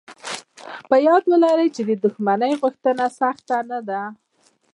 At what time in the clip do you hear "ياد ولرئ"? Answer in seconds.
1.07-1.67